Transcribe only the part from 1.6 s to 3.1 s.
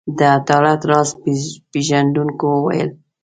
پيژندونکو وویل.